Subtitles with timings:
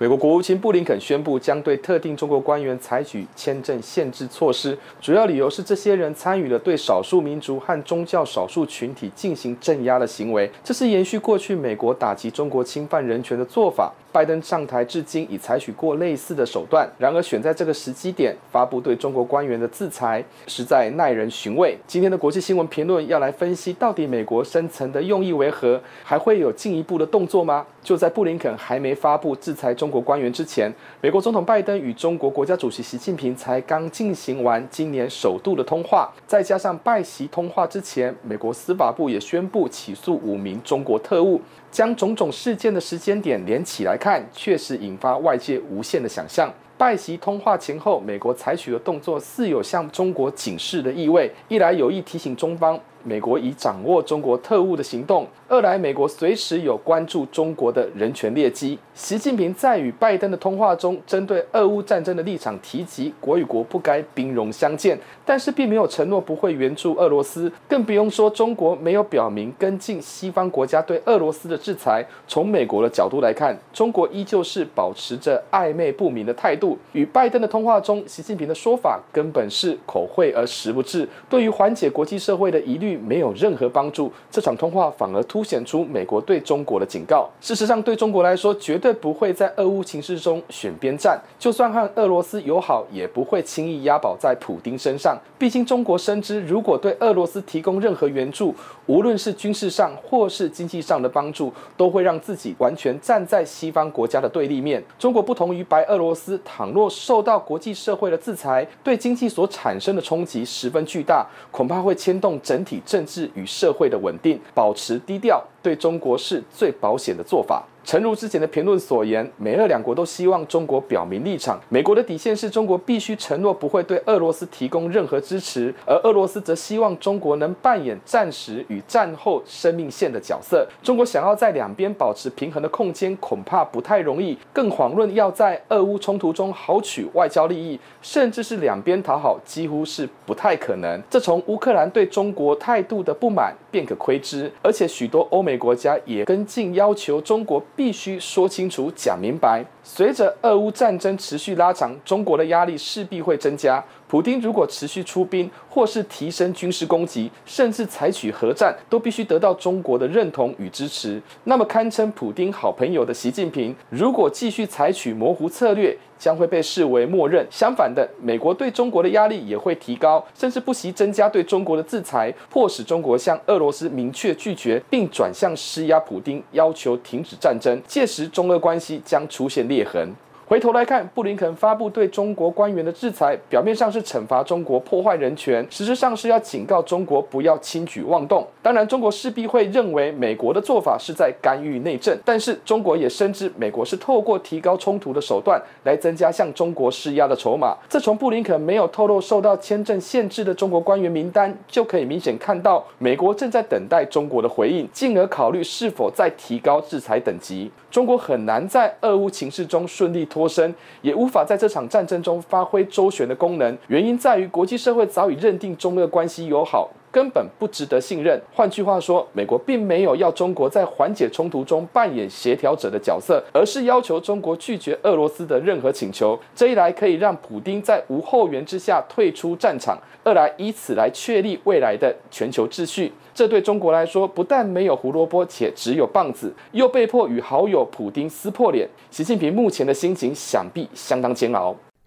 [0.00, 10.48] 美国国务卿布林肯宣布，将对特定中国官员采取签证限制措施，主要理由是这些人参与了对少数民族和宗教少数群体进行镇压的行为。
[10.62, 13.92] 这是延续过去美国打击中国侵犯人权的做法。
[14.10, 21.76] 拜登上台至今已采取过类似的手段，然而选在这个时机点发布对中国官员的制裁，实在耐人寻味。
[21.86, 25.78] 今天的国际新闻评论要来分析，到底美国深层的用意为何？
[26.02, 27.66] 还会有进一步的动作吗？
[27.82, 30.70] 就在布林肯还没发布制裁中中国官员之前，
[31.00, 46.52] 美国总统拜登与中国国家主席习近平才刚进行完今年首度的通话，再加上拜习通话之前，美国司法部也宣布起诉五名中国特务，将种种事件的时间点连起来看，确实引发外界无限的想象。
[46.76, 52.78] 拜习通话前后，美国采取的动作似有向中国警示的意味，一来有意提醒中方。
[53.02, 55.26] 美国已掌握中国特务的行动。
[55.48, 58.78] 二来，美国随时有关注中国的人权劣迹。
[58.92, 72.04] 习近平在与拜登的通话中，针对俄乌战争的立场提及国与国不该兵戎相见，但是并没有承诺不会援助俄罗斯，更不用说中国没有表明跟进西方国家对俄罗斯的制裁。
[72.26, 76.76] 从美国的角度来看，中国依旧是保持着暧昧不明的态度。
[76.92, 82.87] 与拜登的通话中，习近平的说法根本是口惠而实不至，对于缓解国际社会的疑虑。
[82.96, 87.28] 没有任何帮助，这场通话反而凸显出美国对中国的警告。
[87.40, 95.18] 事实上，对中国来说，绝对不会在俄乌情势中选边站，就算和俄罗斯友好，也不会轻易押宝在普丁身上。
[95.38, 98.54] 毕竟，中国深知，如果对俄罗斯提供任何援助，
[98.86, 104.82] 无论是军事上或是经济上的帮助，都会让自己完全站在西方国家的对立面。
[104.98, 112.77] 中国不同于白俄罗斯，倘若受到国际社会的制裁，对经济所产生的冲击十分巨大，恐怕会牵动整体。
[112.86, 117.64] 政治与社会的稳定，保持低调，对中国是最保险的做法。
[117.88, 121.58] 诚如之前的评论所言，美俄两国都希望中国表明立场。
[121.70, 130.68] 美国的底线是中国必须承诺不会对俄罗斯提供任何支持，而俄罗斯则希望中国能扮演战时与战后生命线的角色。
[130.82, 134.36] 中国想要在两边保持平衡的空间，恐怕不太容易。
[134.52, 141.02] 更遑论要在俄乌冲突中豪取外交利益，甚至是两边讨好，几乎是不太可能。
[141.08, 144.52] 这从乌克兰对中国态度的不满便可窥知。
[144.62, 147.64] 而且许多欧美国家也跟进要求中国。
[147.78, 149.64] 必须说清楚、讲明白。
[149.84, 153.82] 随着俄乌战争持续拉长，中国的压力势必会增加。
[154.08, 161.20] 普丁如果持续出兵，或是提升军事攻击，甚至采取核战，都必须得到中国的认同与支持。
[161.44, 167.46] 那么，堪称普丁好朋友的习近平，如果继续采取模糊策略，将会被视为默认。
[167.50, 177.78] 相反的，美国对中国的压力也会提高，甚至不惜增加对中国的制裁，迫使中国向俄罗斯明确拒绝，并转向施压普丁，要求停止战争。
[177.86, 180.12] 届时，中俄关系将出现裂痕。
[180.48, 188.46] 回头来看，布林肯发布对中国官员的制裁，表面上是惩罚中国破坏人权，实质上是要警告中国不要轻举妄动。
[188.62, 197.76] 当然，中国势必会认为美国的做法是在干预内政，但是中国也深知美国是透过提高冲突的手段来增加向中国施压的筹码。
[197.86, 207.70] 这从布林肯没有透露受到签证限制的中国官员名单就可以明显看到，美国正在等待中国的回应，进而考虑是否再提高制裁等级。
[207.90, 213.78] 中国很难在俄乌情势中顺利脱 身，也无法在这场战争中发挥周旋的功能。
[213.86, 218.40] 原因在于国际社会早已认定中俄关系友好，根本不值得信任。
[218.52, 226.38] 换句话说，美国并没有要中国在缓解冲突中扮演协调者的角色，而是要求中国拒绝俄罗斯的任何请求。
[226.54, 233.12] 这一来可以让普丁在无后援之下退出战场，二来以此来确立未来的全球秩序。
[233.34, 238.88] 这对中国来说，不但没有胡萝卜，且只有棒子，又被迫与好友普丁撕破脸。
[239.10, 241.74] 习近平目前的心情想必相当煎熬。